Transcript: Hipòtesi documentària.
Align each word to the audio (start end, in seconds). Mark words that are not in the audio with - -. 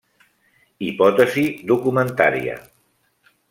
Hipòtesi 0.87 1.45
documentària. 1.73 2.59